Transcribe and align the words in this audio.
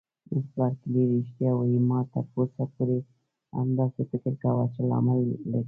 مس 0.35 0.45
بارکلي: 0.57 1.03
رښتیا 1.15 1.51
وایې؟ 1.55 1.79
ما 1.89 1.99
تر 2.11 2.25
اوسه 2.37 2.63
پورې 2.75 2.97
همداسې 3.59 4.01
فکر 4.11 4.33
کاوه 4.43 4.65
چې 4.73 4.81
لامل 4.89 5.19
لري. 5.51 5.59